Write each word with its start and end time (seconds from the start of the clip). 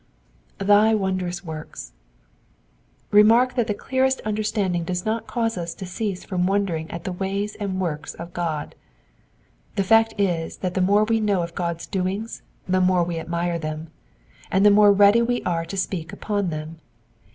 "2%y 0.59 0.93
wondrous 0.95 1.45
works,'* 1.45 1.91
^ 3.09 3.13
Remark 3.13 3.53
that 3.53 3.67
the 3.67 3.73
clearest 3.75 4.19
understanding 4.21 4.83
does 4.83 5.05
not 5.05 5.27
cause 5.27 5.59
us 5.59 5.75
to 5.75 5.85
cease 5.85 6.23
from 6.23 6.47
wondering 6.47 6.89
at 6.89 7.03
the 7.03 7.11
ways 7.11 7.53
and 7.59 7.79
woiks 7.79 8.15
of 8.15 8.33
God. 8.33 8.73
The 9.75 9.83
fact 9.83 10.15
is 10.19 10.57
that 10.65 10.73
the 10.73 10.81
more 10.81 11.03
we 11.03 11.19
know 11.19 11.43
of 11.43 11.53
Gud^s 11.53 11.87
doings 11.87 12.41
the 12.67 12.81
more 12.81 13.03
we 13.03 13.19
admire 13.19 13.59
them, 13.59 13.91
and 14.49 14.65
the 14.65 14.71
more 14.71 14.91
ready 14.91 15.21
we 15.21 15.43
are 15.43 15.65
to 15.65 15.77
speak 15.77 16.11
upon 16.11 16.49
them. 16.49 16.79